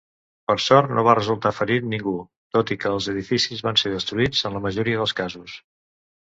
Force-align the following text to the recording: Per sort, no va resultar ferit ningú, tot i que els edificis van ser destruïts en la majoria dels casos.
Per 0.51 0.53
sort, 0.67 0.93
no 0.99 1.01
va 1.07 1.13
resultar 1.19 1.51
ferit 1.57 1.85
ningú, 1.91 2.13
tot 2.57 2.71
i 2.77 2.79
que 2.85 2.91
els 2.95 3.11
edificis 3.13 3.61
van 3.69 3.79
ser 3.83 3.93
destruïts 3.97 4.43
en 4.51 4.57
la 4.57 4.63
majoria 4.65 5.03
dels 5.05 5.15
casos. 5.23 5.57